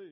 [0.00, 0.06] 2.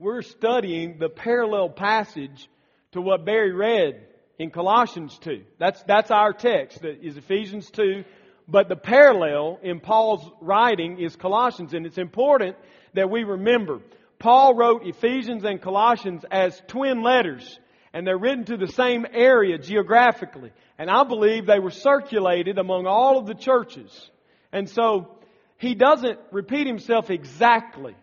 [0.00, 2.48] We're studying the parallel passage
[2.90, 4.04] to what Barry read
[4.36, 5.44] in Colossians 2.
[5.60, 8.02] That's, that's our text, that is Ephesians 2.
[8.48, 12.56] But the parallel in Paul's writing is Colossians, and it's important
[12.94, 13.78] that we remember.
[14.18, 17.60] Paul wrote Ephesians and Colossians as twin letters,
[17.92, 20.50] and they're written to the same area geographically.
[20.78, 24.10] And I believe they were circulated among all of the churches.
[24.50, 25.16] And so,
[25.58, 27.94] he doesn't repeat himself exactly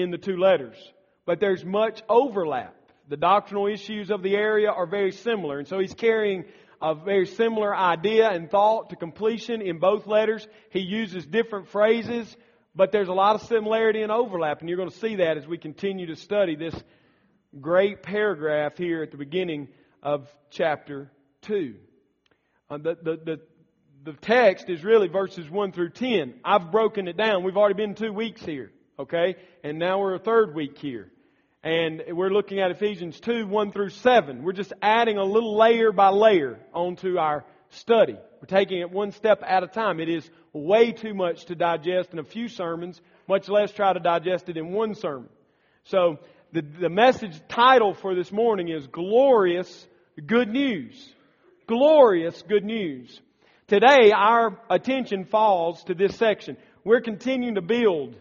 [0.00, 0.76] in the two letters,
[1.24, 2.74] but there's much overlap.
[3.08, 6.44] The doctrinal issues of the area are very similar, and so he's carrying
[6.82, 10.46] a very similar idea and thought to completion in both letters.
[10.70, 12.36] He uses different phrases,
[12.74, 15.46] but there's a lot of similarity and overlap, and you're going to see that as
[15.46, 16.74] we continue to study this
[17.60, 19.68] great paragraph here at the beginning
[20.02, 21.10] of chapter
[21.42, 21.74] 2.
[22.68, 23.40] Uh, the, the, the,
[24.04, 26.40] the text is really verses 1 through 10.
[26.44, 27.44] I've broken it down.
[27.44, 29.36] We've already been two weeks here, okay?
[29.62, 31.10] And now we're a third week here.
[31.62, 34.42] And we're looking at Ephesians 2, 1 through 7.
[34.42, 38.14] We're just adding a little layer by layer onto our study.
[38.40, 39.98] We're taking it one step at a time.
[39.98, 44.00] It is way too much to digest in a few sermons, much less try to
[44.00, 45.28] digest it in one sermon.
[45.84, 46.18] So,
[46.52, 49.86] the, the message title for this morning is Glorious
[50.24, 51.12] Good News.
[51.66, 53.20] Glorious Good News.
[53.66, 56.56] Today, our attention falls to this section.
[56.84, 58.16] We're continuing to build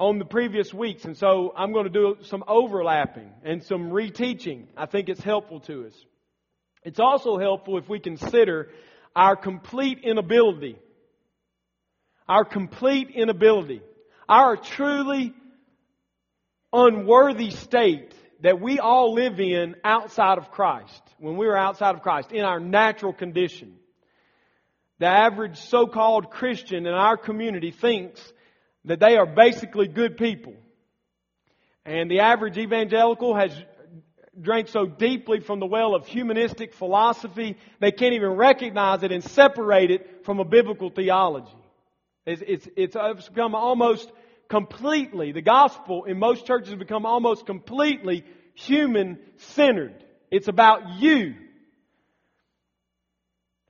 [0.00, 4.64] on the previous weeks, and so I'm going to do some overlapping and some reteaching.
[4.74, 5.94] I think it's helpful to us.
[6.82, 8.70] It's also helpful if we consider
[9.14, 10.78] our complete inability.
[12.26, 13.82] Our complete inability.
[14.26, 15.34] Our truly
[16.72, 22.00] unworthy state that we all live in outside of Christ, when we are outside of
[22.00, 23.76] Christ, in our natural condition.
[24.98, 28.32] The average so-called Christian in our community thinks
[28.84, 30.54] that they are basically good people.
[31.84, 33.52] And the average evangelical has
[34.40, 39.22] drank so deeply from the well of humanistic philosophy, they can't even recognize it and
[39.22, 41.52] separate it from a biblical theology.
[42.26, 44.10] It's, it's, it's uh, become almost
[44.48, 50.04] completely, the gospel in most churches has become almost completely human centered.
[50.30, 51.34] It's about you.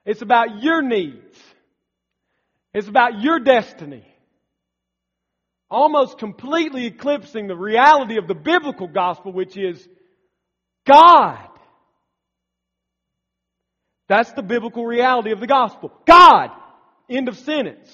[0.04, 1.38] It's about your needs.
[2.72, 4.04] It's about your destiny.
[5.70, 9.88] Almost completely eclipsing the reality of the biblical gospel, which is
[10.86, 11.38] God.
[14.08, 15.92] That's the biblical reality of the gospel.
[16.06, 16.50] God.
[17.08, 17.88] End of sentence.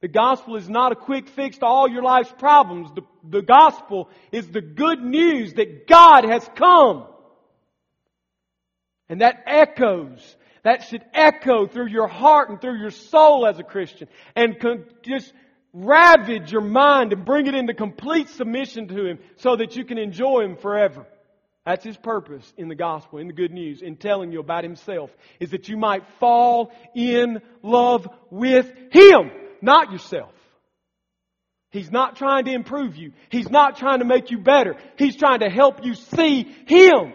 [0.00, 2.90] The gospel is not a quick fix to all your life's problems.
[2.94, 7.06] The, the gospel is the good news that God has come.
[9.08, 13.62] And that echoes that should echo through your heart and through your soul as a
[13.62, 14.56] Christian and
[15.02, 15.32] just
[15.76, 19.98] ravage your mind and bring it into complete submission to Him so that you can
[19.98, 21.06] enjoy Him forever.
[21.66, 25.10] That's His purpose in the gospel, in the good news, in telling you about Himself,
[25.38, 30.32] is that you might fall in love with Him, not yourself.
[31.70, 33.12] He's not trying to improve you.
[33.28, 34.76] He's not trying to make you better.
[34.96, 37.12] He's trying to help you see Him.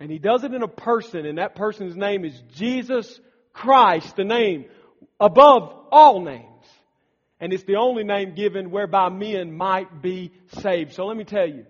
[0.00, 3.20] And he does it in a person, and that person's name is Jesus
[3.52, 4.66] Christ, the name
[5.20, 6.57] above all names.
[7.40, 10.94] And it's the only name given whereby men might be saved.
[10.94, 11.66] So let me tell you,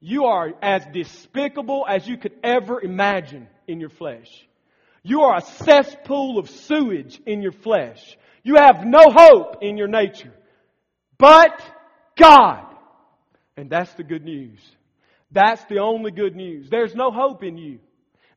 [0.00, 4.28] you are as despicable as you could ever imagine in your flesh.
[5.02, 8.16] You are a cesspool of sewage in your flesh.
[8.42, 10.32] You have no hope in your nature.
[11.18, 11.60] But
[12.18, 12.64] God.
[13.56, 14.58] And that's the good news.
[15.30, 16.68] That's the only good news.
[16.68, 17.78] There's no hope in you.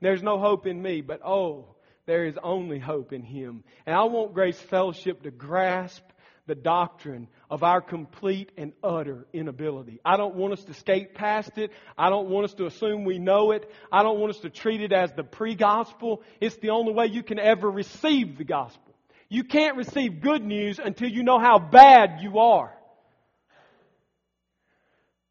[0.01, 1.75] There's no hope in me, but oh,
[2.05, 3.63] there is only hope in Him.
[3.85, 6.03] And I want Grace Fellowship to grasp
[6.49, 10.01] the doctrine of our complete and utter inability.
[10.03, 11.71] I don't want us to skate past it.
[11.97, 13.71] I don't want us to assume we know it.
[13.91, 16.23] I don't want us to treat it as the pre-gospel.
[16.41, 18.93] It's the only way you can ever receive the gospel.
[19.29, 22.73] You can't receive good news until you know how bad you are.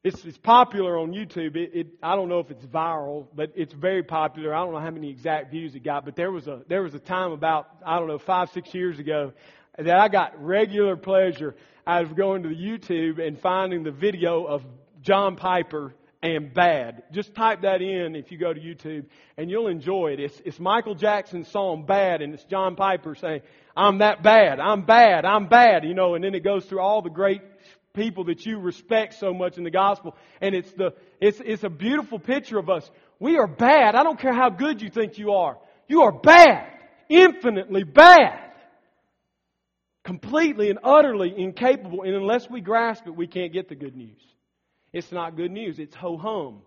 [0.05, 1.57] It's, it's popular on YouTube.
[1.57, 4.55] It, it, I don't know if it's viral, but it's very popular.
[4.55, 6.95] I don't know how many exact views it got, but there was a there was
[6.95, 9.33] a time about I don't know five six years ago
[9.79, 11.55] that I got regular pleasure
[11.87, 14.63] out of going to the YouTube and finding the video of
[15.03, 17.05] John Piper and bad.
[17.13, 20.21] Just type that in if you go to YouTube and you'll enjoy it.
[20.21, 23.43] It's, it's Michael Jackson's song Bad and it's John Piper saying,
[23.77, 27.01] I'm that bad, I'm bad, I'm bad, you know, and then it goes through all
[27.01, 27.43] the great
[27.95, 30.17] people that you respect so much in the gospel.
[30.41, 32.91] And it's the, it's, it's a beautiful picture of us.
[33.21, 33.95] We are bad.
[33.95, 35.57] I don't care how good you think you are.
[35.87, 36.73] You are bad.
[37.09, 38.48] Infinitely bad.
[40.09, 44.23] Completely and utterly incapable, and unless we grasp it, we can't get the good news.
[44.91, 46.63] It's not good news, it's ho hum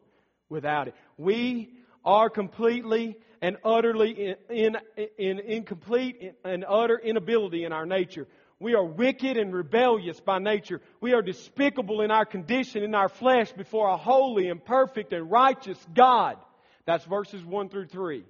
[0.47, 0.93] without it.
[1.17, 1.73] We
[2.05, 4.77] are completely and utterly in, in,
[5.17, 8.27] in incomplete and utter inability in our nature.
[8.59, 10.79] We are wicked and rebellious by nature.
[10.99, 15.31] We are despicable in our condition, in our flesh, before a holy and perfect and
[15.31, 16.38] righteous God.
[16.85, 18.23] That's verses 1 through 3.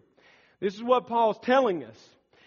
[0.61, 1.99] This is what Paul's telling us.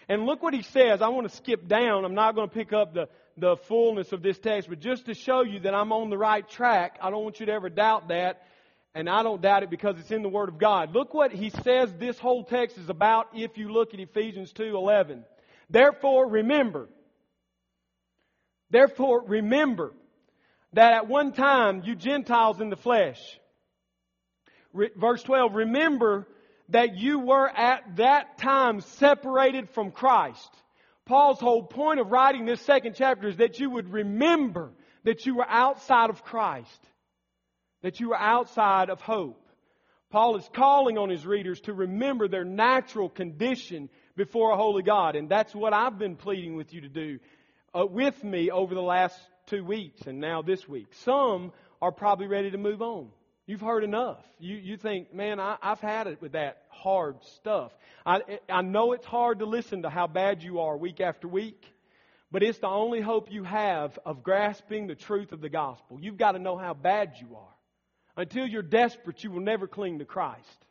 [0.07, 1.01] And look what he says.
[1.01, 2.05] I want to skip down.
[2.05, 3.07] I'm not going to pick up the,
[3.37, 6.47] the fullness of this text, but just to show you that I'm on the right
[6.47, 8.43] track, I don't want you to ever doubt that.
[8.93, 10.93] And I don't doubt it because it's in the Word of God.
[10.93, 15.25] Look what he says this whole text is about if you look at Ephesians 2:11.
[15.69, 16.87] Therefore remember.
[18.69, 19.91] Therefore remember
[20.71, 23.19] that at one time you Gentiles in the flesh.
[24.71, 26.27] Re- verse 12, remember
[26.69, 30.49] that you were at that time separated from Christ.
[31.05, 34.71] Paul's whole point of writing this second chapter is that you would remember
[35.03, 36.79] that you were outside of Christ,
[37.83, 39.41] that you were outside of hope.
[40.09, 45.15] Paul is calling on his readers to remember their natural condition before a holy God,
[45.15, 47.19] and that's what I've been pleading with you to do
[47.77, 50.87] uh, with me over the last two weeks and now this week.
[51.03, 51.51] Some
[51.81, 53.09] are probably ready to move on.
[53.47, 54.23] You've heard enough.
[54.39, 57.71] You, you think, man, I, I've had it with that hard stuff.
[58.05, 61.63] I, I know it's hard to listen to how bad you are week after week,
[62.31, 65.99] but it's the only hope you have of grasping the truth of the gospel.
[66.01, 67.55] You've got to know how bad you are.
[68.17, 70.65] Until you're desperate, you will never cling to Christ.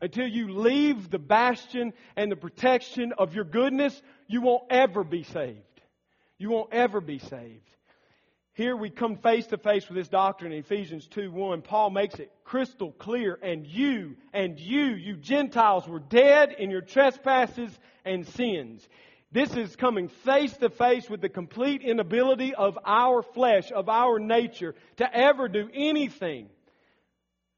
[0.00, 5.22] Until you leave the bastion and the protection of your goodness, you won't ever be
[5.22, 5.60] saved.
[6.38, 7.62] You won't ever be saved.
[8.54, 11.62] Here we come face to face with this doctrine in Ephesians 2 1.
[11.62, 13.36] Paul makes it crystal clear.
[13.42, 18.88] And you, and you, you Gentiles were dead in your trespasses and sins.
[19.32, 24.20] This is coming face to face with the complete inability of our flesh, of our
[24.20, 26.48] nature, to ever do anything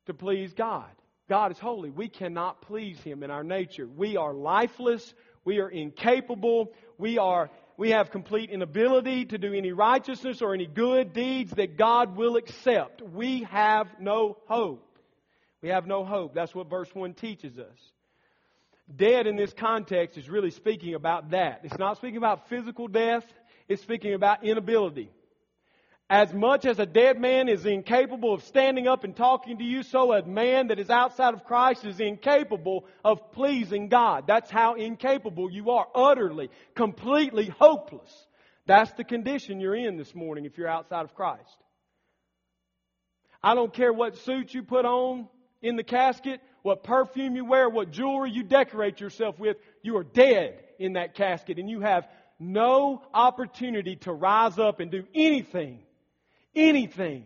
[0.07, 0.91] to please God.
[1.29, 1.91] God is holy.
[1.91, 3.87] We cannot please Him in our nature.
[3.87, 5.13] We are lifeless.
[5.45, 6.73] We are incapable.
[6.97, 11.77] We are we have complete inability to do any righteousness or any good deeds that
[11.77, 13.03] God will accept.
[13.03, 14.83] We have no hope.
[15.63, 16.35] We have no hope.
[16.35, 17.79] That's what verse 1 teaches us.
[18.95, 21.61] Dead in this context is really speaking about that.
[21.65, 23.25] It's not speaking about physical death,
[23.69, 25.11] it's speaking about inability.
[26.09, 29.83] As much as a dead man is incapable of standing up and talking to you,
[29.83, 34.25] so a man that is outside of Christ is incapable of pleasing God.
[34.29, 35.89] That's how incapable you are.
[35.97, 38.27] Utterly, completely hopeless.
[38.67, 41.57] That's the condition you're in this morning if you're outside of Christ.
[43.43, 45.29] I don't care what suit you put on
[45.61, 50.05] in the casket, what perfume you wear, what jewelry you decorate yourself with, you are
[50.05, 52.07] dead in that casket and you have
[52.39, 55.81] no opportunity to rise up and do anything
[56.57, 57.25] anything.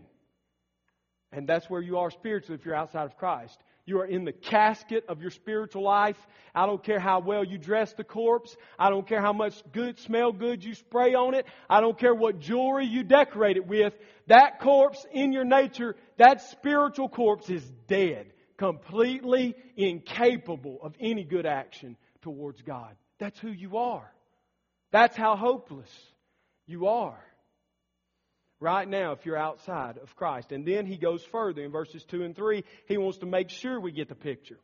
[1.32, 3.56] And that's where you are spiritually if you're outside of Christ.
[3.86, 6.16] You are in the casket of your spiritual life.
[6.54, 8.56] I don't care how well you dress the corpse.
[8.78, 11.46] I don't care how much good smell good you spray on it.
[11.68, 13.94] I don't care what jewelry you decorate it with.
[14.26, 21.46] That corpse in your nature, that spiritual corpse is dead, completely incapable of any good
[21.46, 22.94] action towards God.
[23.18, 24.10] That's who you are.
[24.92, 25.90] That's how hopeless
[26.66, 27.20] you are
[28.60, 30.52] right now if you're outside of Christ.
[30.52, 32.62] And then he goes further in verses 2 and 3.
[32.86, 34.58] He wants to make sure we get the picture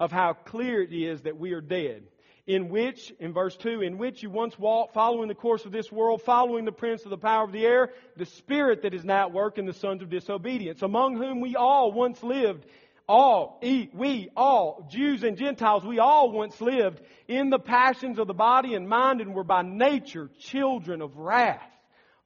[0.00, 2.04] of how clear it is that we are dead.
[2.46, 5.90] In which, in verse 2, in which you once walked, following the course of this
[5.90, 9.26] world, following the prince of the power of the air, the spirit that is now
[9.26, 12.66] at work in the sons of disobedience, among whom we all once lived
[13.06, 18.34] all, we all, Jews and Gentiles, we all once lived in the passions of the
[18.34, 21.73] body and mind and were by nature children of wrath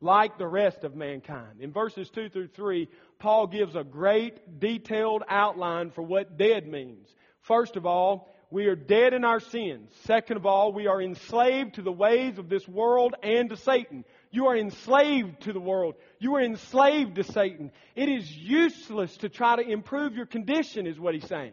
[0.01, 1.61] like the rest of mankind.
[1.61, 2.89] In verses 2 through 3,
[3.19, 7.09] Paul gives a great detailed outline for what dead means.
[7.41, 9.93] First of all, we are dead in our sins.
[10.05, 14.05] Second of all, we are enslaved to the ways of this world and to Satan.
[14.31, 15.97] You are enslaved to the world.
[16.19, 17.73] You are enslaved to Satan.
[17.95, 21.53] It is useless to try to improve your condition, is what he's saying.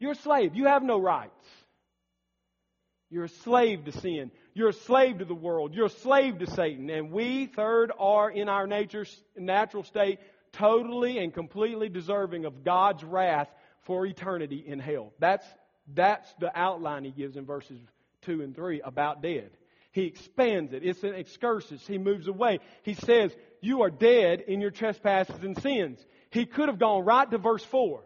[0.00, 0.56] You're a slave.
[0.56, 1.46] You have no rights.
[3.10, 4.30] You're a slave to sin.
[4.60, 5.74] You're a slave to the world.
[5.74, 6.90] You're a slave to Satan.
[6.90, 10.18] And we, third, are in our nature, natural state
[10.52, 13.48] totally and completely deserving of God's wrath
[13.84, 15.14] for eternity in hell.
[15.18, 15.46] That's,
[15.94, 17.80] that's the outline he gives in verses
[18.26, 19.48] 2 and 3 about dead.
[19.92, 20.84] He expands it.
[20.84, 21.86] It's an excursus.
[21.86, 22.58] He moves away.
[22.82, 26.04] He says, You are dead in your trespasses and sins.
[26.28, 28.02] He could have gone right to verse 4.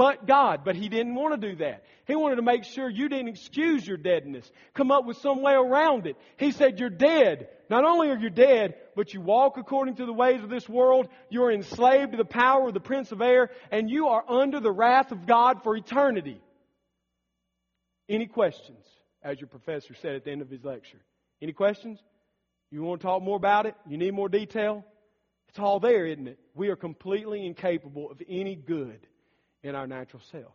[0.00, 0.62] But God.
[0.64, 1.84] But he didn't want to do that.
[2.06, 5.52] He wanted to make sure you didn't excuse your deadness, come up with some way
[5.52, 6.16] around it.
[6.38, 7.48] He said, You're dead.
[7.68, 11.08] Not only are you dead, but you walk according to the ways of this world.
[11.28, 14.58] You are enslaved to the power of the prince of air, and you are under
[14.58, 16.40] the wrath of God for eternity.
[18.08, 18.86] Any questions?
[19.22, 21.02] As your professor said at the end of his lecture.
[21.42, 21.98] Any questions?
[22.70, 23.74] You want to talk more about it?
[23.86, 24.82] You need more detail?
[25.50, 26.38] It's all there, isn't it?
[26.54, 29.06] We are completely incapable of any good
[29.62, 30.54] in our natural self.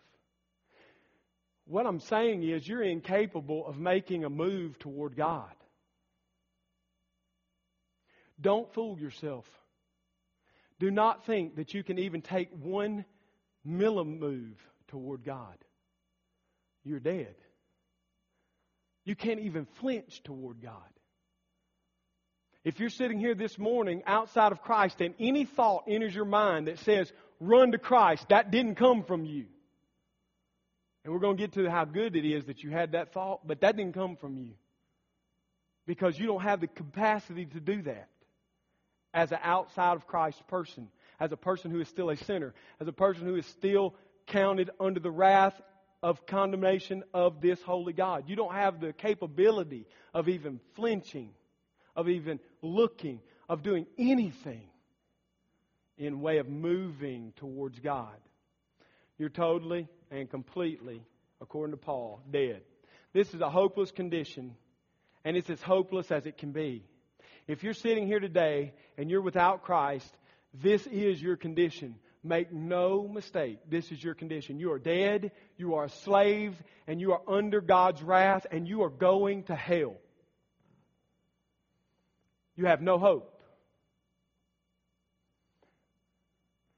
[1.68, 5.52] What I'm saying is, you're incapable of making a move toward God.
[8.40, 9.46] Don't fool yourself.
[10.80, 13.06] Do not think that you can even take one
[13.68, 14.58] millimove
[14.90, 15.56] toward God.
[16.84, 17.34] You're dead.
[19.06, 20.74] You can't even flinch toward God.
[22.64, 26.68] If you're sitting here this morning outside of Christ and any thought enters your mind
[26.68, 29.46] that says, run to Christ, that didn't come from you.
[31.04, 33.48] And we're going to get to how good it is that you had that thought,
[33.48, 34.54] but that didn't come from you.
[35.86, 38.10] Because you don't have the capacity to do that
[39.14, 40.90] as an outside of Christ person,
[41.20, 43.94] as a person who is still a sinner, as a person who is still
[44.26, 45.60] counted under the wrath
[46.02, 48.24] of condemnation of this holy God.
[48.28, 51.32] You don't have the capability of even flinching,
[51.96, 54.70] of even looking, of doing anything
[55.98, 58.16] in way of moving towards God.
[59.18, 61.02] You're totally and completely,
[61.42, 62.62] according to Paul, dead.
[63.14, 64.56] This is a hopeless condition,
[65.24, 66.84] and it's as hopeless as it can be.
[67.48, 70.12] If you're sitting here today and you're without Christ,
[70.54, 71.96] this is your condition.
[72.24, 74.60] Make no mistake, this is your condition.
[74.60, 76.56] You are dead, you are a slave,
[76.88, 79.96] and you are under God's wrath, and you are going to hell.
[82.56, 83.35] You have no hope.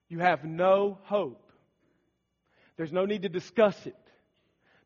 [0.09, 1.51] You have no hope.
[2.77, 3.95] There's no need to discuss it.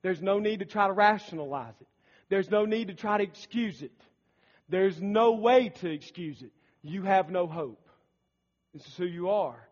[0.02, 1.88] There's no need to try to rationalize it.
[2.30, 3.92] There's no need to try to excuse it.
[4.70, 6.52] There's no way to excuse it.
[6.82, 7.88] You have no hope.
[8.74, 9.68] This is who you are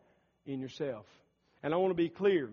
[0.46, 1.06] in yourself.
[1.63, 2.50] And I want to be clear.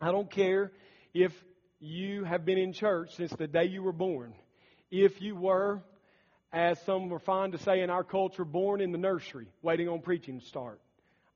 [0.00, 0.72] I don't care
[1.14, 1.32] if
[1.78, 4.34] you have been in church since the day you were born.
[4.90, 5.82] If you were,
[6.52, 10.00] as some were fond to say in our culture, born in the nursery, waiting on
[10.00, 10.80] preaching to start.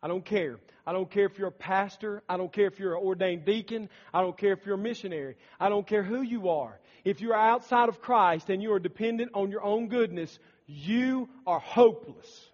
[0.02, 0.58] I don't care.
[0.86, 2.22] I don't care if you're a pastor.
[2.28, 3.88] I don't care if you're an ordained deacon.
[4.14, 5.36] I don't care if you're a missionary.
[5.58, 6.80] I don't care who you are.
[7.04, 11.28] If you are outside of Christ and you are dependent on your own goodness, you
[11.46, 12.50] are hopeless.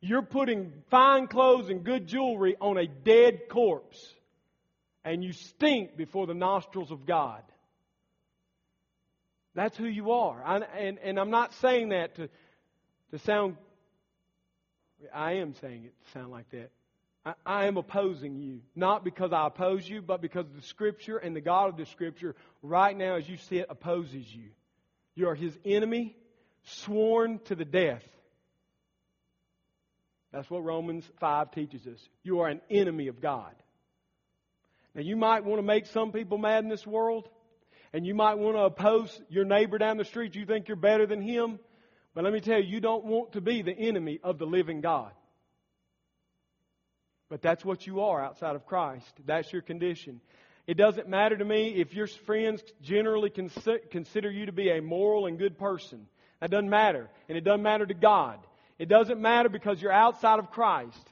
[0.00, 4.12] You're putting fine clothes and good jewelry on a dead corpse,
[5.02, 7.42] and you stink before the nostrils of God.
[9.54, 10.42] That's who you are.
[10.44, 12.28] I, and, and I'm not saying that to,
[13.12, 13.56] to sound
[15.12, 16.70] I am saying it to sound like that.
[17.24, 18.60] I, I am opposing you.
[18.74, 22.34] Not because I oppose you, but because the Scripture and the God of the Scripture,
[22.62, 24.50] right now as you see it, opposes you.
[25.14, 26.16] You are His enemy,
[26.64, 28.02] sworn to the death.
[30.32, 32.08] That's what Romans 5 teaches us.
[32.24, 33.54] You are an enemy of God.
[34.94, 37.28] Now, you might want to make some people mad in this world,
[37.92, 40.34] and you might want to oppose your neighbor down the street.
[40.34, 41.60] You think you're better than him.
[42.14, 44.80] But let me tell you, you don't want to be the enemy of the living
[44.80, 45.10] God.
[47.28, 49.12] But that's what you are outside of Christ.
[49.26, 50.20] That's your condition.
[50.66, 55.26] It doesn't matter to me if your friends generally consider you to be a moral
[55.26, 56.06] and good person.
[56.40, 57.08] That doesn't matter.
[57.28, 58.38] And it doesn't matter to God.
[58.78, 61.10] It doesn't matter because you're outside of Christ.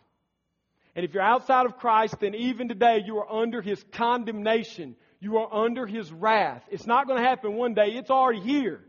[0.95, 4.95] And if you're outside of Christ, then even today you are under His condemnation.
[5.21, 6.63] You are under His wrath.
[6.71, 7.93] It's not going to happen one day.
[7.93, 8.81] It's already here.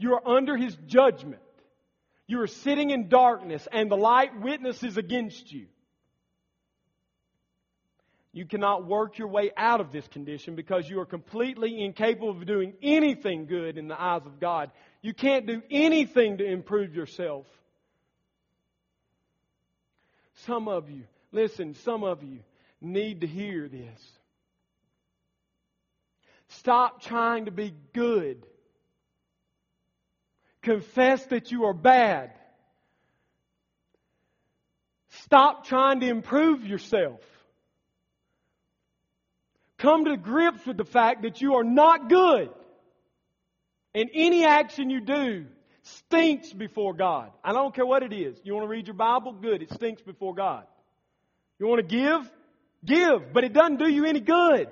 [0.00, 1.42] You are under his judgment.
[2.26, 5.66] You are sitting in darkness, and the light witnesses against you.
[8.32, 12.46] You cannot work your way out of this condition because you are completely incapable of
[12.46, 14.70] doing anything good in the eyes of God.
[15.02, 17.46] You can't do anything to improve yourself.
[20.46, 22.38] Some of you, listen, some of you
[22.80, 24.00] need to hear this.
[26.48, 28.46] Stop trying to be good
[30.62, 32.32] Confess that you are bad.
[35.24, 37.20] Stop trying to improve yourself.
[39.78, 42.50] Come to grips with the fact that you are not good.
[43.94, 45.46] And any action you do
[45.82, 47.30] stinks before God.
[47.42, 48.38] I don't care what it is.
[48.44, 49.32] You want to read your Bible?
[49.32, 49.62] Good.
[49.62, 50.64] It stinks before God.
[51.58, 52.30] You want to give?
[52.84, 53.32] Give.
[53.32, 54.68] But it doesn't do you any good.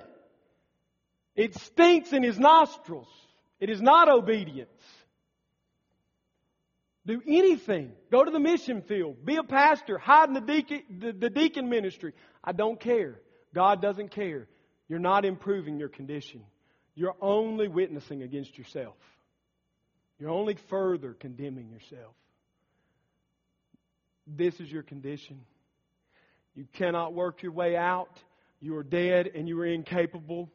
[1.35, 3.09] It stinks in His nostrils.
[3.59, 4.69] It is not obedience.
[7.09, 7.93] Do anything.
[8.11, 9.25] Go to the mission field.
[9.25, 9.97] Be a pastor.
[9.97, 12.13] Hide in the deacon, the, the deacon ministry.
[12.43, 13.19] I don't care.
[13.51, 14.47] God doesn't care.
[14.87, 16.43] You're not improving your condition.
[16.93, 18.93] You're only witnessing against yourself.
[20.19, 22.13] You're only further condemning yourself.
[24.27, 25.41] This is your condition.
[26.53, 28.19] You cannot work your way out.
[28.61, 30.51] You are dead and you are incapable.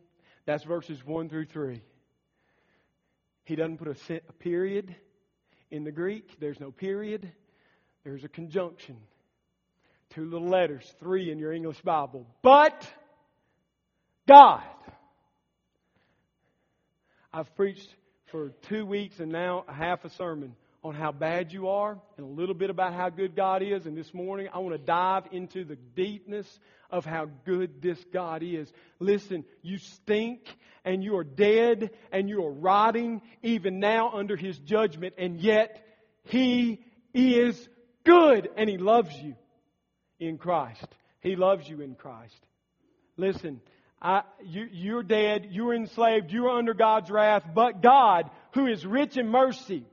[0.47, 1.83] That's verses 1 through 3.
[3.43, 4.95] He doesn't put a, a period
[5.75, 6.39] in the Greek.
[6.39, 7.31] There's no period.
[8.05, 8.97] There's a conjunction.
[10.11, 12.27] Two little letters, three in your English Bible.
[12.43, 12.87] But
[14.29, 14.63] God.
[17.33, 17.89] I've preached
[18.31, 20.55] for two weeks and now a half a sermon
[20.85, 23.87] on how bad you are and a little bit about how good God is.
[23.87, 26.47] And this morning, I want to dive into the deepness
[26.91, 28.71] of how good this God is.
[29.01, 30.47] Listen, you stink
[30.85, 35.83] and you are dead and you are rotting even now under His judgment, and yet
[36.25, 37.69] He is
[38.05, 39.35] good and He loves you
[40.21, 40.87] in Christ.
[41.21, 42.39] He loves you in Christ.
[43.17, 43.63] Listen,
[44.03, 49.17] I, you, you're dead, you're enslaved, you're under God's wrath, but God, who is rich
[49.17, 49.87] in mercy,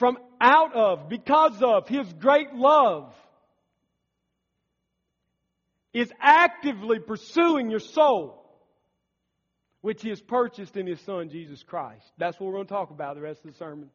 [0.00, 3.12] from out of, because of His great love,
[5.92, 8.42] is actively pursuing your soul,
[9.82, 12.10] which He has purchased in His Son, Jesus Christ.
[12.16, 13.90] That's what we're going to talk about the rest of the sermon.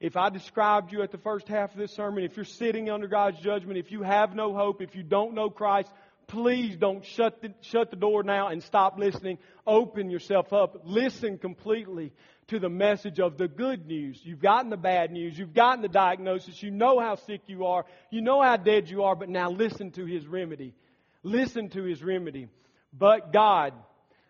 [0.00, 3.06] If I described you at the first half of this sermon, if you're sitting under
[3.06, 5.90] God's judgment, if you have no hope, if you don't know Christ,
[6.26, 9.38] please don't shut the, shut the door now and stop listening.
[9.66, 10.82] Open yourself up.
[10.84, 12.12] Listen completely
[12.48, 14.20] to the message of the good news.
[14.22, 15.36] You've gotten the bad news.
[15.38, 16.62] You've gotten the diagnosis.
[16.62, 17.84] You know how sick you are.
[18.10, 20.74] You know how dead you are, but now listen to his remedy.
[21.22, 22.48] Listen to his remedy.
[22.92, 23.72] But God,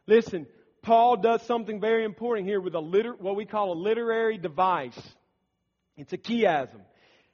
[0.06, 0.46] listen,
[0.82, 4.98] Paul does something very important here with a liter, what we call a literary device.
[5.96, 6.80] It's a chiasm.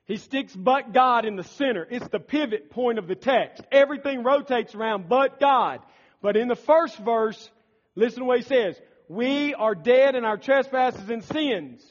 [0.04, 1.86] He sticks but God in the center.
[1.88, 3.62] It's the pivot point of the text.
[3.70, 5.80] Everything rotates around but God.
[6.20, 7.50] But in the first verse,
[7.94, 8.80] listen to what he says.
[9.12, 11.84] We are dead in our trespasses and sins.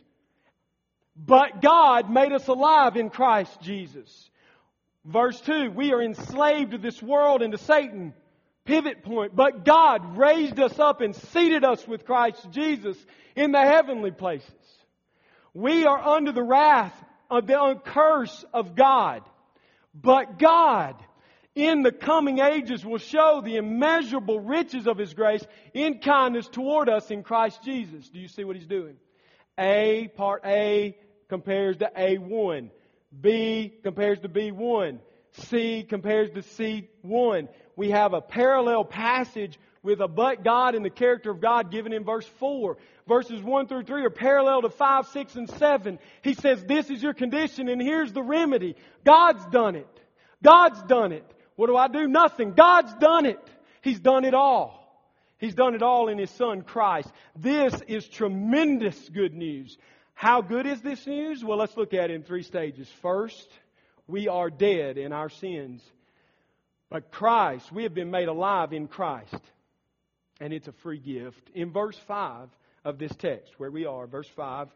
[1.16, 4.30] But God made us alive in Christ Jesus.
[5.06, 8.16] Verse 2, we are enslaved to this world and to Satan.
[8.66, 9.36] Pivot point.
[9.36, 12.98] But God raised us up and seated us with Christ Jesus
[13.36, 14.50] in the heavenly places.
[15.54, 16.94] We are under the wrath
[17.30, 19.22] of the curse of God.
[19.94, 20.96] But God,
[21.56, 26.90] in the coming ages, will show the immeasurable riches of His grace in kindness toward
[26.90, 28.08] us in Christ Jesus.
[28.10, 28.96] Do you see what He's doing?
[29.60, 32.70] A, part A, compares to A1.
[33.20, 35.00] B compares to B1.
[35.34, 36.42] C compares to
[37.04, 37.48] C1.
[37.76, 41.94] We have a parallel passage with a but God and the character of God given
[41.94, 42.78] in verse 4.
[43.08, 46.00] Verses 1 through 3 are parallel to 5, 6, and 7.
[46.22, 48.76] He says, This is your condition, and here's the remedy.
[49.04, 49.88] God's done it.
[50.44, 51.26] God's done it.
[51.62, 52.08] What do I do?
[52.08, 52.54] Nothing.
[52.54, 53.40] God's done it.
[53.84, 54.80] He's done it all.
[55.38, 57.08] He's done it all in His Son Christ.
[57.36, 59.78] This is tremendous good news.
[60.16, 61.46] How good is this news?
[61.46, 62.90] Well, let's look at it in three stages.
[63.04, 63.48] First,
[64.08, 65.84] we are dead in our sins.
[66.90, 69.40] But Christ, we have been made alive in Christ
[70.40, 71.52] and it's a free gift.
[71.54, 72.50] In verse 5
[72.86, 74.68] of this text, where we are, verse 5,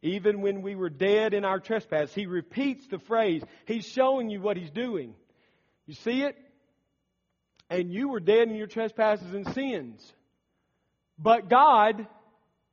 [0.00, 3.42] even when we were dead in our trespass, he repeats the phrase.
[3.66, 5.14] He's showing you what he's doing.
[5.86, 6.36] You see it?
[7.70, 10.12] And you were dead in your trespasses and sins.
[11.18, 12.06] But God,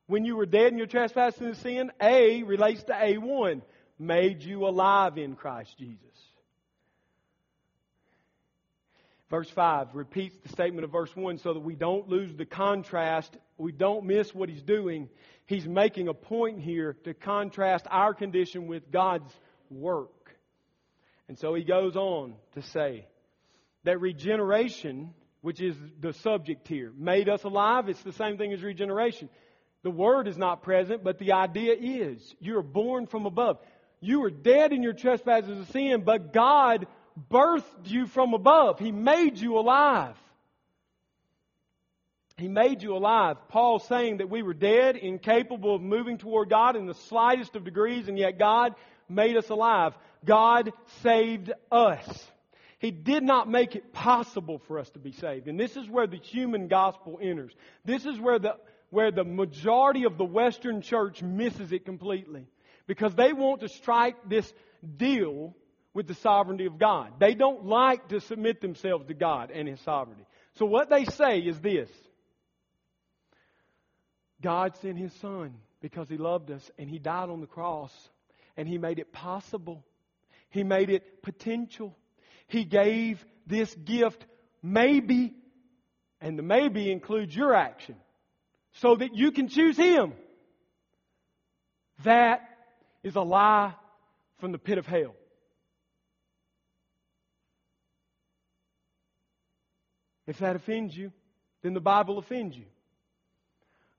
[0.07, 3.61] when you were dead in your trespasses and sin, A relates to A1,
[3.97, 5.97] made you alive in Christ Jesus.
[9.29, 13.37] Verse 5 repeats the statement of verse 1 so that we don't lose the contrast,
[13.57, 15.07] we don't miss what he's doing.
[15.45, 19.33] He's making a point here to contrast our condition with God's
[19.69, 20.20] work.
[21.31, 23.05] And so he goes on to say
[23.85, 27.87] that regeneration, which is the subject here, made us alive.
[27.87, 29.29] It's the same thing as regeneration.
[29.83, 32.35] The word is not present, but the idea is.
[32.41, 33.59] You are born from above.
[34.01, 36.85] You were dead in your trespasses of sin, but God
[37.31, 38.79] birthed you from above.
[38.79, 40.17] He made you alive.
[42.35, 43.37] He made you alive.
[43.47, 47.63] Paul saying that we were dead, incapable of moving toward God in the slightest of
[47.63, 48.75] degrees, and yet God
[49.11, 49.93] made us alive.
[50.25, 50.71] God
[51.03, 52.31] saved us.
[52.79, 55.47] He did not make it possible for us to be saved.
[55.47, 57.53] And this is where the human gospel enters.
[57.85, 58.55] This is where the,
[58.89, 62.47] where the majority of the Western church misses it completely.
[62.87, 64.51] Because they want to strike this
[64.97, 65.55] deal
[65.93, 67.13] with the sovereignty of God.
[67.19, 70.25] They don't like to submit themselves to God and His sovereignty.
[70.55, 71.89] So what they say is this
[74.41, 77.93] God sent His Son because He loved us and He died on the cross
[78.57, 79.83] and He made it possible.
[80.49, 81.97] He made it potential.
[82.47, 84.25] He gave this gift
[84.61, 85.33] maybe,
[86.19, 87.95] and the maybe includes your action,
[88.73, 90.13] so that you can choose Him.
[92.03, 92.41] That
[93.03, 93.73] is a lie
[94.39, 95.15] from the pit of hell.
[100.27, 101.11] If that offends you,
[101.61, 102.65] then the Bible offends you.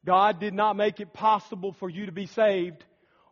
[0.04, 2.84] God did not make it possible for you to be saved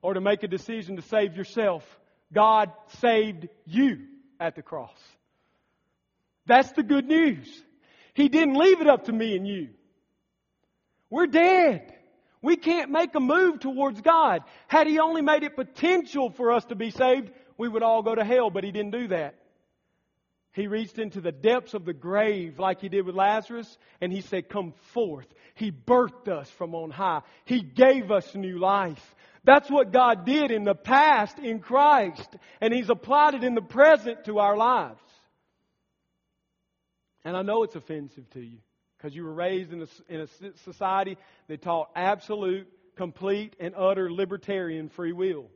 [0.02, 1.84] or to make a decision to save yourself.
[2.32, 4.06] God saved you
[4.38, 4.96] at the cross.
[6.46, 7.48] That's the good news.
[8.14, 9.68] He didn't leave it up to me and you.
[11.10, 11.92] We're dead.
[12.42, 14.42] We can't make a move towards God.
[14.66, 18.14] Had He only made it potential for us to be saved, we would all go
[18.14, 19.34] to hell, but He didn't do that.
[20.52, 24.20] He reached into the depths of the grave like He did with Lazarus, and He
[24.20, 25.26] said, Come forth.
[25.54, 27.22] He birthed us from on high.
[27.44, 29.14] He gave us new life.
[29.44, 33.62] That's what God did in the past in Christ, and He's applied it in the
[33.62, 35.00] present to our lives.
[37.24, 38.58] And I know it's offensive to you
[38.96, 40.26] because you were raised in a, in a
[40.64, 41.16] society
[41.48, 45.46] that taught absolute, complete, and utter libertarian free will.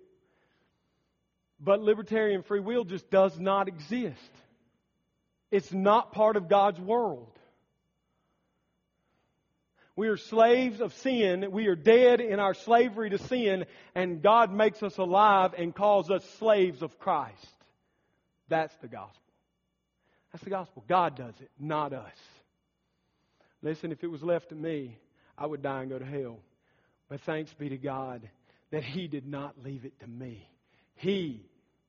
[1.61, 4.31] But libertarian free will just does not exist.
[5.55, 7.31] It's not part of God's world.
[9.95, 11.47] We are slaves of sin.
[11.53, 13.65] We are dead in our slavery to sin,
[13.95, 17.47] and God makes us alive and calls us slaves of Christ.
[18.49, 19.23] That's the gospel.
[20.33, 20.83] That's the gospel.
[20.89, 22.19] God does it, not us.
[23.63, 24.99] Listen, if it was left to me,
[25.39, 26.41] I would die and go to hell.
[27.09, 28.29] But thanks be to God
[28.73, 30.49] that He did not leave it to me.
[30.97, 31.47] He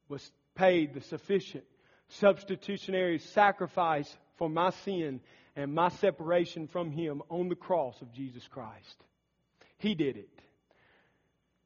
[0.08, 1.64] was paid the sufficient
[2.10, 5.22] substitutionary sacrifice for my sin
[5.56, 9.04] and my separation from Him on the cross of Jesus Christ.
[9.78, 10.30] He did it.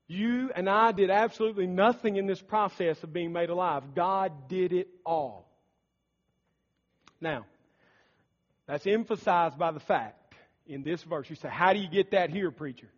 [0.07, 3.93] You and I did absolutely nothing in this process of being made alive.
[3.95, 5.47] God did it all.
[7.21, 7.45] Now,
[8.65, 10.33] that's emphasized by the fact
[10.65, 11.29] in this verse.
[11.29, 12.89] You say, How do you get that here, preacher?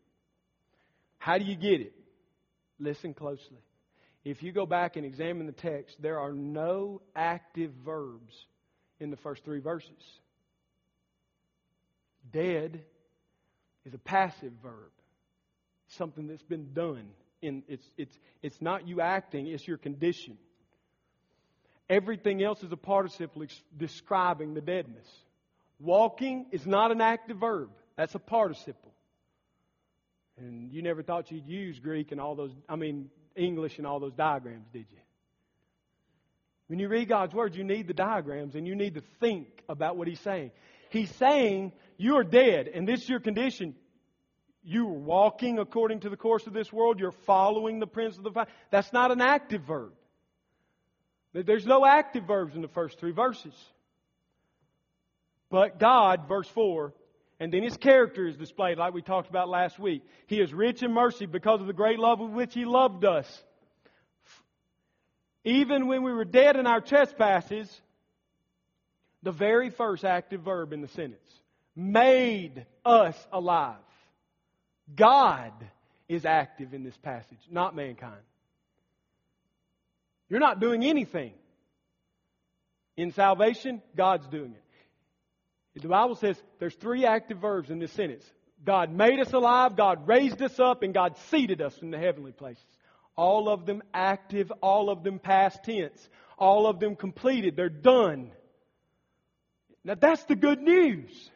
[1.18, 1.94] How do you get it?
[2.80, 3.60] Listen closely.
[4.24, 8.46] If you go back and examine the text, there are no active verbs
[9.00, 10.20] in the first three verses.
[12.32, 12.82] Dead
[13.86, 14.92] is a passive verb,
[15.88, 17.10] something that's been done.
[17.42, 20.38] In, it's, it's, it's not you acting, it's your condition.
[21.90, 23.44] Everything else is a participle
[23.76, 25.08] describing the deadness.
[25.80, 28.94] Walking is not an active verb, that's a participle.
[30.38, 34.00] And you never thought you'd use Greek and all those, I mean, English and all
[34.00, 34.98] those diagrams, did you?
[36.68, 39.98] When you read God's Word, you need the diagrams and you need to think about
[39.98, 40.52] what He's saying.
[40.90, 43.76] He's saying you are dead, and this is your condition.
[44.64, 47.00] You are walking according to the course of this world.
[47.00, 48.48] You're following the prince of the fire.
[48.70, 49.94] That's not an active verb.
[51.34, 53.54] There's no active verbs in the first three verses.
[55.50, 56.94] But God, verse 4,
[57.42, 60.04] and then his character is displayed like we talked about last week.
[60.28, 63.44] He is rich in mercy because of the great love with which he loved us.
[65.44, 67.82] Even when we were dead in our trespasses,
[69.24, 71.18] the very first active verb in the sentence
[71.76, 73.76] made us alive.
[74.96, 75.52] God
[76.08, 78.22] is active in this passage, not mankind.
[80.30, 81.34] You're not doing anything.
[82.98, 84.64] In salvation, God's doing it.
[85.76, 88.26] The Bible says there's three active verbs in this sentence.
[88.64, 92.32] God made us alive, God raised us up, and God seated us in the heavenly
[92.32, 92.64] places.
[93.16, 97.56] All of them active, all of them past tense, all of them completed.
[97.56, 98.32] They're done.
[99.84, 101.32] Now that's the good news.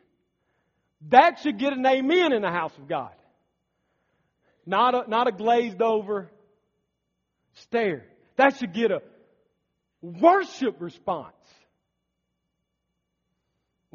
[1.09, 3.13] That should get an amen in the house of God.
[4.65, 6.29] Not a, not a glazed over
[7.53, 8.05] stare.
[8.35, 9.01] That should get a
[10.01, 11.33] worship response.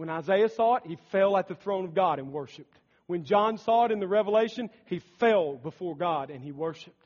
[0.01, 2.75] When Isaiah saw it, he fell at the throne of God and worshiped.
[3.07, 6.97] When John saw it in the Revelation, he fell before God and he worshiped.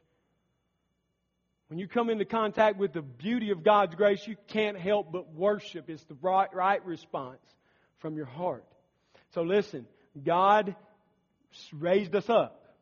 [1.67, 5.35] When you come into contact with the beauty of God's grace, you can't help but
[5.35, 5.91] worship.
[5.91, 7.41] It's the right, right response
[7.99, 8.65] from your heart.
[9.33, 9.89] So listen,
[10.25, 10.77] God
[11.73, 12.77] raised us up.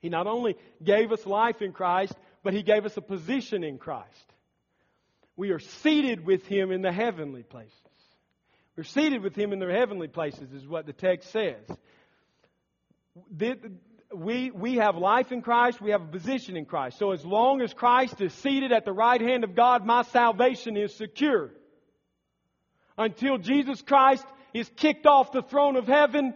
[0.00, 3.78] He not only gave us life in Christ, but He gave us a position in
[3.78, 4.32] Christ.
[5.36, 7.72] We are seated with Him in the heavenly places.
[8.76, 11.64] We're seated with Him in their heavenly places, is what the text says.
[14.14, 16.98] We, we have life in Christ, we have a position in Christ.
[16.98, 20.76] So as long as Christ is seated at the right hand of God, my salvation
[20.76, 21.50] is secure.
[22.96, 26.34] Until Jesus Christ is kicked off the throne of heaven,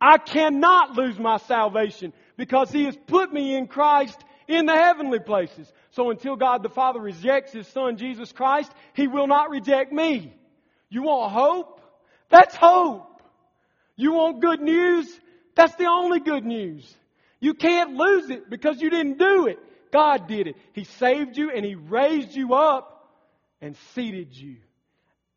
[0.00, 5.18] I cannot lose my salvation because He has put me in Christ in the heavenly
[5.18, 5.70] places.
[5.90, 10.34] So until God the Father rejects His Son, Jesus Christ, He will not reject me.
[10.90, 11.80] You want hope?
[12.28, 13.22] That's hope.
[13.96, 15.08] You want good news?
[15.54, 16.94] That's the only good news.
[17.40, 19.58] You can't lose it because you didn't do it.
[19.92, 20.56] God did it.
[20.72, 23.08] He saved you and He raised you up
[23.60, 24.56] and seated you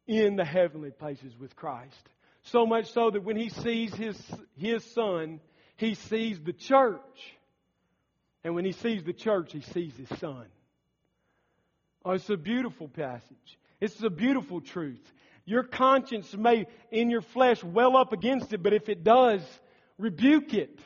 [0.08, 2.10] in the heavenly places with Christ.
[2.44, 4.20] So much so that when He sees His,
[4.58, 5.39] His Son,
[5.78, 7.00] He sees the church.
[8.44, 10.46] And when He sees the church, He sees His Son.
[12.06, 13.58] Oh, it's a beautiful passage.
[13.80, 15.02] It's a beautiful truth.
[15.46, 19.42] Your conscience may, in your flesh, well up against it, but if it does,
[19.98, 20.80] rebuke it.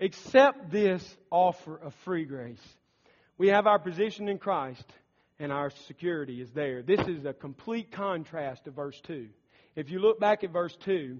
[0.00, 2.62] Accept this offer of free grace.
[3.36, 4.84] We have our position in Christ,
[5.38, 6.82] and our security is there.
[6.82, 9.28] This is a complete contrast to verse 2.
[9.76, 11.18] If you look back at verse 2,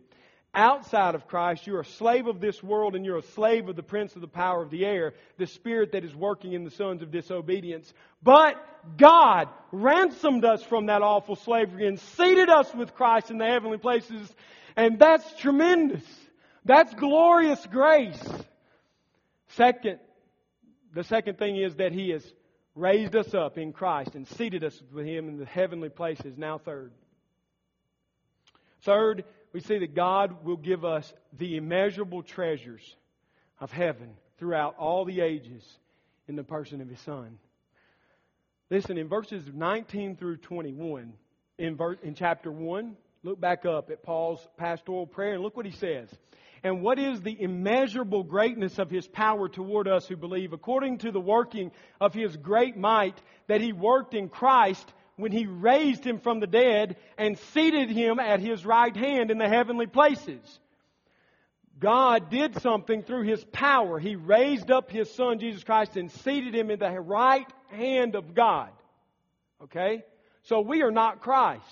[0.58, 3.82] outside of Christ, you're a slave of this world and you're a slave of the
[3.82, 7.00] prince of the power of the air, the spirit that is working in the sons
[7.00, 7.90] of disobedience.
[8.22, 8.56] But
[8.96, 13.78] God ransomed us from that awful slavery and seated us with Christ in the heavenly
[13.78, 14.28] places.
[14.76, 16.04] And that's tremendous.
[16.64, 18.22] That's glorious grace.
[19.50, 20.00] Second,
[20.92, 22.24] the second thing is that He has
[22.74, 26.36] raised us up in Christ and seated us with Him in the heavenly places.
[26.36, 26.90] Now, third.
[28.82, 32.96] Third, we see that God will give us the immeasurable treasures
[33.60, 35.64] of heaven throughout all the ages
[36.28, 37.38] in the person of His Son.
[38.70, 41.12] Listen, in verses 19 through 21,
[41.58, 45.72] in, in chapter 1, look back up at Paul's pastoral prayer and look what he
[45.72, 46.08] says.
[46.62, 51.12] And what is the immeasurable greatness of his power toward us who believe, according to
[51.12, 56.18] the working of his great might that he worked in Christ when he raised him
[56.20, 60.40] from the dead and seated him at his right hand in the heavenly places?
[61.78, 63.98] God did something through his power.
[63.98, 68.34] He raised up his son, Jesus Christ, and seated him in the right hand of
[68.34, 68.70] God.
[69.62, 70.02] Okay?
[70.44, 71.62] So we are not Christ.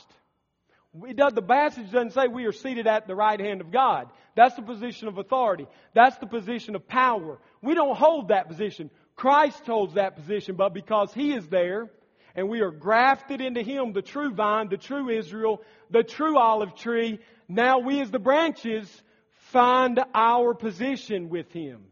[0.94, 4.08] The passage doesn't say we are seated at the right hand of God.
[4.34, 5.66] That's the position of authority.
[5.92, 7.38] That's the position of power.
[7.60, 8.90] We don't hold that position.
[9.14, 11.88] Christ holds that position, but because He is there,
[12.36, 16.76] and we are grafted into Him, the true vine, the true Israel, the true olive
[16.76, 17.18] tree,
[17.48, 19.02] now we as the branches
[19.50, 21.86] find our position with Him.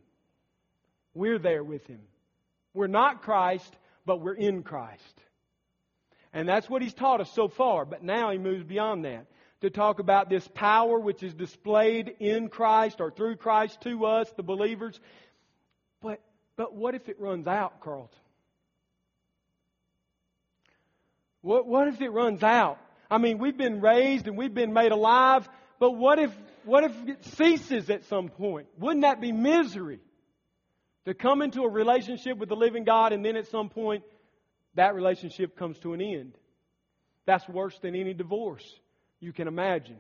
[1.15, 2.03] We're there with Him.
[2.75, 5.21] We're not Christ, but we're in Christ.
[6.35, 7.85] And that's what he's taught us so far.
[7.85, 9.27] But now he moves beyond that
[9.61, 14.29] to talk about this power which is displayed in Christ or through Christ to us,
[14.37, 15.01] the believers.
[16.03, 16.21] But,
[16.57, 18.19] but what if it runs out, Carlton?
[21.45, 22.79] What, what if it runs out?
[23.11, 25.47] I mean, we've been raised and we've been made alive,
[25.79, 28.67] but what if, what if it ceases at some point?
[28.79, 30.01] Wouldn't that be misery?
[31.05, 34.05] To come into a relationship with the living God and then at some point
[34.75, 36.33] that relationship comes to an end.
[37.27, 38.65] That's worse than any divorce
[39.21, 39.99] you can imagine.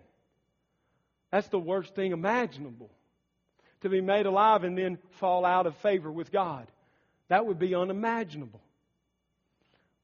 [1.30, 2.90] That's the worst thing imaginable.
[3.83, 6.66] To be made alive and then fall out of favor with God.
[7.28, 8.62] That would be unimaginable.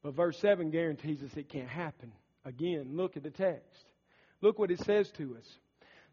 [0.03, 2.11] But verse 7 guarantees us it can't happen.
[2.45, 3.85] Again, look at the text.
[4.41, 5.45] Look what it says to us.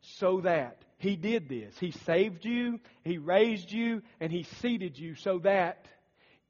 [0.00, 1.76] So that He did this.
[1.78, 5.86] He saved you, He raised you, and He seated you so that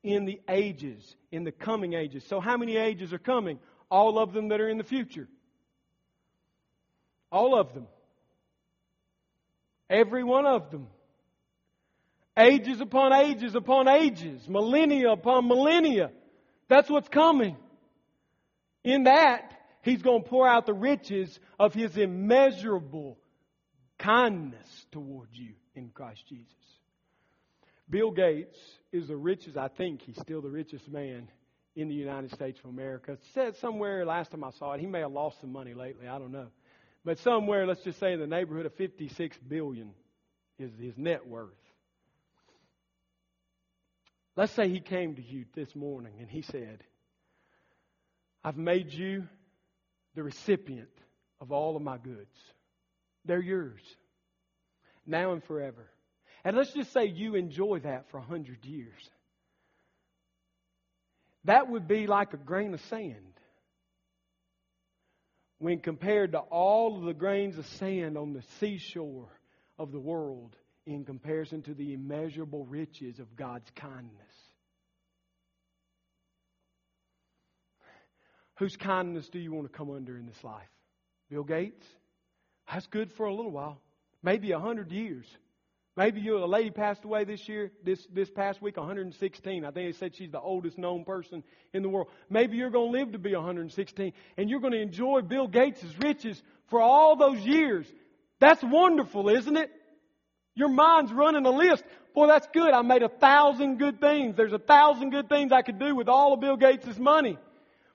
[0.03, 2.25] in the ages, in the coming ages.
[2.29, 3.59] So, how many ages are coming?
[3.91, 5.29] All of them that are in the future.
[7.31, 7.87] All of them.
[9.91, 10.89] Every one of them.
[12.37, 14.49] Ages upon ages upon ages.
[14.49, 16.11] Millennia upon millennia.
[16.69, 17.57] That's what's coming.
[18.85, 23.19] In that, He's going to pour out the riches of His immeasurable
[23.99, 26.53] kindness towards you in Christ Jesus.
[27.91, 28.59] Bill Gates
[28.93, 31.29] is the richest, I think he's still the richest man
[31.75, 33.17] in the United States of America.
[33.33, 36.19] Said somewhere last time I saw it, he may have lost some money lately, I
[36.19, 36.49] don't know.
[37.05, 39.93] But somewhere, let's just say in the neighborhood of 56 billion
[40.59, 41.55] is his net worth.
[44.39, 46.85] Let's say he came to you this morning and he said,
[48.45, 49.27] I've made you
[50.15, 50.87] the recipient
[51.41, 52.37] of all of my goods.
[53.25, 53.81] They're yours,
[55.05, 55.91] now and forever.
[56.45, 59.11] And let's just say you enjoy that for a hundred years.
[61.43, 63.41] That would be like a grain of sand
[65.59, 69.33] when compared to all of the grains of sand on the seashore
[69.81, 70.55] of the world
[70.89, 74.13] in comparison to the immeasurable riches of God's kindness.
[78.57, 80.69] Whose kindness do you want to come under in this life?
[81.31, 81.87] Bill Gates?
[82.73, 83.81] That's good for a little while,
[84.23, 85.27] maybe a hundred years.
[85.97, 89.65] Maybe you, a lady passed away this year, this, this past week, 116.
[89.65, 91.43] I think they said she's the oldest known person
[91.75, 92.09] in the world.
[92.31, 95.85] Maybe you're going to live to be 116 and you're going to enjoy Bill Gates'
[96.01, 97.87] riches for all those years.
[98.39, 99.73] That's wonderful, isn't it?
[100.59, 101.85] Your mind's running a list.
[102.17, 102.73] Boy, that's good.
[102.73, 104.35] I made a thousand good things.
[104.35, 107.39] There's a thousand good things I could do with all of Bill Gates' money.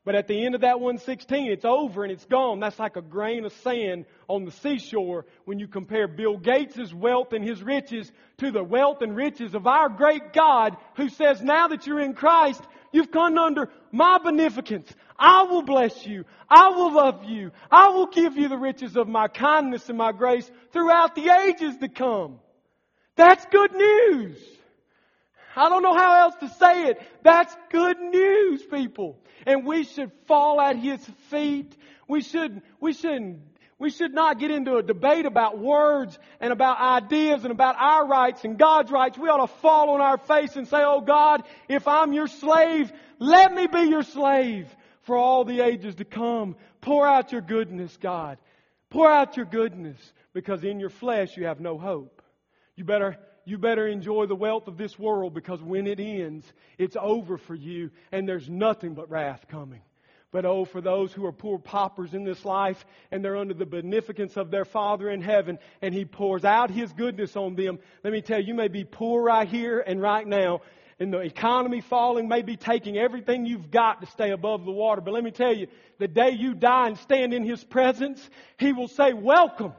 [0.06, 2.62] But at the end of that 116, it's over and it's gone.
[2.62, 7.34] That's like a grain of sand on the seashore when you compare Bill Gates' wealth
[7.34, 11.68] and his riches to the wealth and riches of our great God who says, now
[11.68, 12.62] that you're in Christ,
[12.94, 14.90] you've come under my beneficence.
[15.20, 16.24] I will bless you.
[16.50, 17.52] I will love you.
[17.70, 21.76] I will give you the riches of my kindness and my grace throughout the ages
[21.80, 22.40] to come.
[23.16, 24.38] That's good news.
[25.56, 27.02] I don't know how else to say it.
[27.24, 29.20] That's good news, people.
[29.46, 31.76] And we should fall at His feet.
[32.08, 33.40] We should, we shouldn't,
[33.78, 38.08] we should not get into a debate about words and about ideas and about our
[38.08, 39.18] rights and God's rights.
[39.18, 42.92] We ought to fall on our face and say, Oh God, if I'm your slave,
[43.20, 44.68] let me be your slave
[45.04, 46.56] for all the ages to come.
[46.82, 48.38] Pour out your goodness, God.
[48.90, 49.98] Pour out your goodness
[50.34, 52.23] because in your flesh you have no hope.
[52.76, 56.46] You better you better enjoy the wealth of this world because when it ends,
[56.78, 59.82] it's over for you and there's nothing but wrath coming.
[60.32, 63.66] But oh, for those who are poor paupers in this life and they're under the
[63.66, 67.80] beneficence of their Father in heaven and He pours out His goodness on them.
[68.04, 70.62] Let me tell you, you may be poor right here and right now
[71.00, 75.02] and the economy falling may be taking everything you've got to stay above the water.
[75.02, 75.68] But let me tell you,
[76.00, 79.74] the day you die and stand in His presence, He will say, welcome,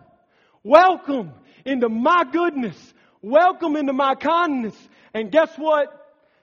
[0.64, 1.32] welcome
[1.64, 2.94] into my goodness.
[3.22, 4.76] Welcome into my kindness.
[5.14, 5.88] And guess what?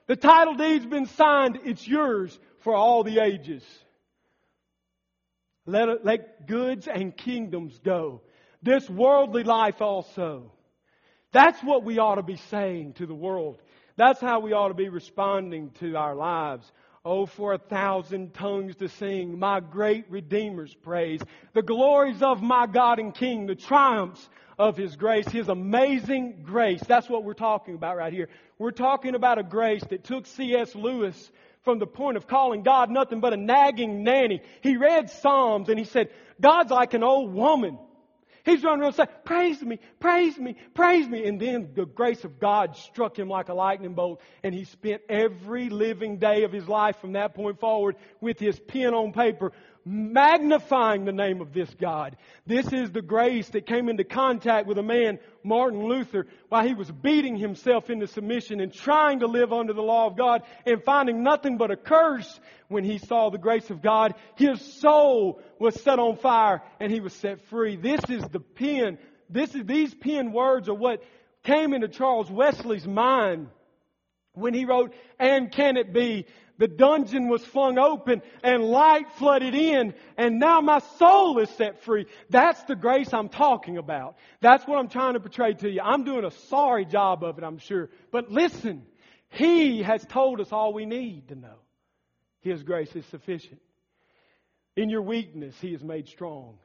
[0.06, 1.58] The title deed's been signed.
[1.64, 3.62] It's yours for all the ages.
[5.66, 8.22] Let, let goods and kingdoms go.
[8.62, 10.52] This worldly life also.
[11.32, 13.60] That's what we ought to be saying to the world.
[13.96, 16.70] That's how we ought to be responding to our lives.
[17.04, 21.20] Oh, for a thousand tongues to sing my great Redeemer's praise,
[21.52, 26.80] the glories of my God and King, the triumphs of His grace, His amazing grace.
[26.86, 28.28] That's what we're talking about right here.
[28.56, 30.76] We're talking about a grace that took C.S.
[30.76, 31.32] Lewis
[31.64, 34.40] from the point of calling God nothing but a nagging nanny.
[34.60, 36.08] He read Psalms and he said,
[36.40, 37.78] God's like an old woman.
[38.44, 41.26] He's running around saying, praise me, praise me, praise me.
[41.26, 45.02] And then the grace of God struck him like a lightning bolt and he spent
[45.08, 49.52] every living day of his life from that point forward with his pen on paper
[49.84, 52.16] magnifying the name of this God.
[52.46, 56.74] This is the grace that came into contact with a man, Martin Luther, while he
[56.74, 60.82] was beating himself into submission and trying to live under the law of God and
[60.84, 64.14] finding nothing but a curse when he saw the grace of God.
[64.36, 67.76] His soul was set on fire and he was set free.
[67.76, 68.98] This is the pen.
[69.28, 71.02] This is, these pen words are what
[71.44, 73.48] came into Charles Wesley's mind
[74.34, 76.26] when he wrote, and can it be
[76.62, 81.82] the dungeon was flung open and light flooded in and now my soul is set
[81.82, 82.06] free.
[82.30, 84.16] That's the grace I'm talking about.
[84.40, 85.80] That's what I'm trying to portray to you.
[85.82, 87.90] I'm doing a sorry job of it, I'm sure.
[88.12, 88.86] But listen,
[89.30, 91.58] He has told us all we need to know.
[92.42, 93.60] His grace is sufficient.
[94.76, 96.58] In your weakness, He is made strong.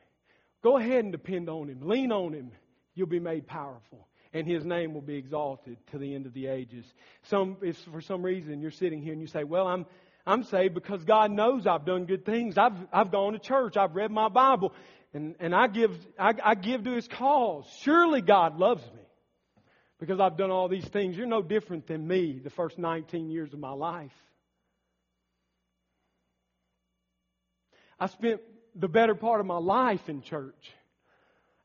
[0.61, 1.79] Go ahead and depend on Him.
[1.81, 2.51] Lean on Him.
[2.93, 6.47] You'll be made powerful and his name will be exalted to the end of the
[6.47, 6.85] ages.
[7.23, 9.85] Some, if for some reason you're sitting here and you say, well, I'm,
[10.25, 12.57] I'm saved because God knows I've done good things.
[12.57, 13.77] I've, I've gone to church.
[13.77, 14.73] I've read my Bible
[15.13, 17.65] and, and I give, I, I give to his cause.
[17.81, 19.01] Surely God loves me
[19.99, 21.17] because I've done all these things.
[21.17, 24.11] You're no different than me the first 19 years of my life.
[27.99, 28.41] I spent
[28.75, 30.71] the better part of my life in church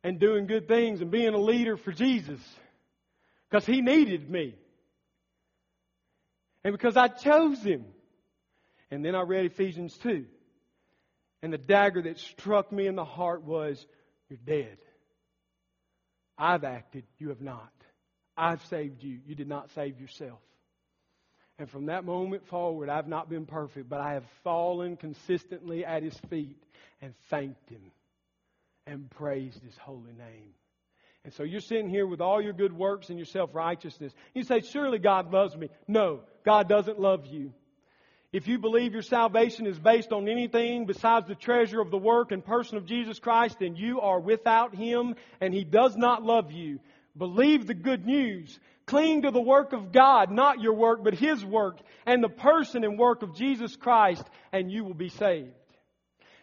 [0.04, 2.40] and doing good things and being a leader for Jesus
[3.48, 4.54] because He needed me.
[6.64, 7.84] And because I chose Him.
[8.90, 10.24] And then I read Ephesians 2.
[11.42, 13.84] And the dagger that struck me in the heart was,
[14.28, 14.78] You're dead.
[16.38, 17.70] I've acted, you have not.
[18.36, 20.40] I've saved you, you did not save yourself.
[21.58, 26.02] And from that moment forward, I've not been perfect, but I have fallen consistently at
[26.02, 26.62] His feet
[27.00, 27.92] and thanked Him
[28.86, 30.54] and praised his holy name.
[31.24, 34.12] And so you're sitting here with all your good works and your self righteousness.
[34.34, 35.68] You say, Surely God loves me.
[35.86, 37.52] No, God doesn't love you.
[38.32, 42.32] If you believe your salvation is based on anything besides the treasure of the work
[42.32, 46.50] and person of Jesus Christ, then you are without Him and He does not love
[46.50, 46.80] you.
[47.16, 48.58] Believe the good news.
[48.86, 52.84] Cling to the work of God, not your work, but His work and the person
[52.84, 55.50] and work of Jesus Christ, and you will be saved.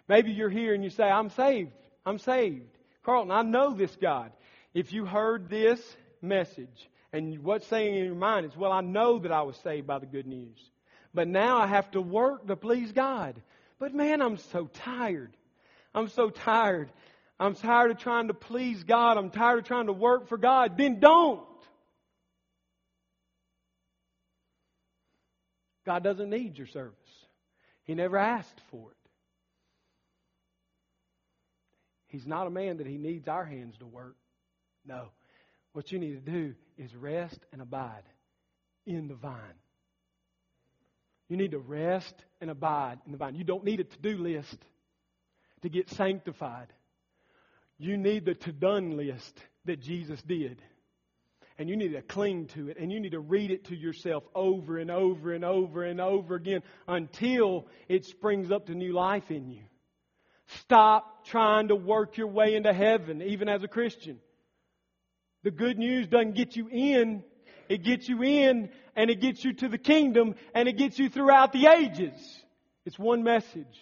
[0.08, 1.72] Maybe you're here and you say, I'm saved.
[2.10, 2.78] I'm saved.
[3.04, 4.32] Carlton, I know this God.
[4.74, 5.80] If you heard this
[6.22, 9.88] message And what's saying in your mind is, well, I know that I was saved
[9.88, 10.58] by the good news.
[11.14, 13.42] But now I have to work to please God.
[13.80, 15.36] But man, I'm so tired.
[15.94, 16.92] I'm so tired.
[17.40, 19.18] I'm tired of trying to please God.
[19.18, 20.78] I'm tired of trying to work for God.
[20.78, 21.42] Then don't.
[25.86, 26.94] God doesn't need your service.
[27.86, 28.99] He never asked for it.
[32.10, 34.16] He's not a man that he needs our hands to work.
[34.86, 35.10] No.
[35.74, 38.04] What you need to do is rest and abide
[38.86, 39.38] in the vine.
[41.30, 43.36] You need to rest and abide in the vine.
[43.36, 44.58] You don't need a to do list
[45.62, 46.68] to get sanctified.
[47.78, 50.62] You need the to done list that Jesus did.
[51.60, 52.78] And you need to cling to it.
[52.80, 56.36] And you need to read it to yourself over and over and over and over
[56.36, 59.62] again until it springs up to new life in you.
[60.58, 64.20] Stop trying to work your way into heaven, even as a Christian.
[65.44, 67.24] The good news doesn't get you in,
[67.70, 71.08] it gets you in and it gets you to the kingdom and it gets you
[71.08, 72.14] throughout the ages.
[72.86, 73.80] It's one message.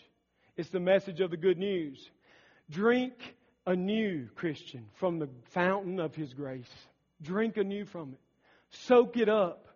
[0.57, 2.11] It's the message of the good news.
[2.69, 3.13] Drink
[3.65, 6.69] anew, Christian, from the fountain of His grace.
[7.21, 8.19] Drink anew from it.
[8.69, 9.67] Soak it up.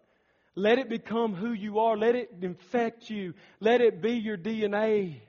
[0.56, 1.96] Let it become who you are.
[1.96, 3.34] Let it infect you.
[3.62, 5.22] Let it be your DNA.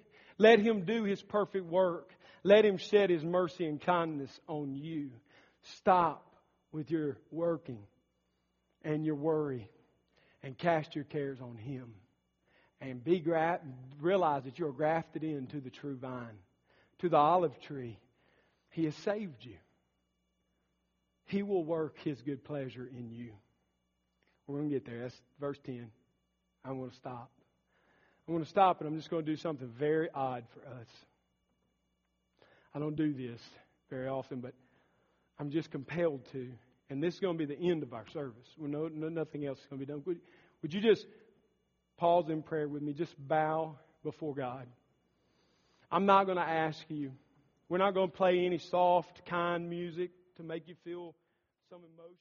[0.42, 2.10] Let Him do His perfect work.
[2.42, 5.10] Let Him shed His mercy and kindness on you.
[5.78, 6.26] Stop
[6.72, 7.78] with your working
[8.82, 9.70] and your worry
[10.42, 11.94] and cast your cares on Him.
[12.80, 13.60] And be gra-
[14.00, 16.38] realize that you're grafted into the true vine,
[16.98, 17.96] to the olive tree.
[18.70, 19.58] He has saved you.
[21.26, 23.30] He will work His good pleasure in you.
[24.48, 25.02] We're going to get there.
[25.02, 25.88] That's verse 10.
[26.64, 27.30] I'm going to stop.
[28.26, 30.86] I'm going to stop and I'm just going to do something very odd for us.
[32.74, 33.40] I don't do this
[33.90, 34.54] very often, but
[35.38, 36.48] I'm just compelled to.
[36.88, 38.46] And this is going to be the end of our service.
[38.56, 40.02] Well, no, no, nothing else is going to be done.
[40.06, 40.20] Would,
[40.62, 41.06] would you just
[41.96, 42.92] pause in prayer with me?
[42.92, 44.66] Just bow before God.
[45.90, 47.12] I'm not going to ask you.
[47.68, 51.14] We're not going to play any soft, kind music to make you feel
[51.70, 52.16] some emotion.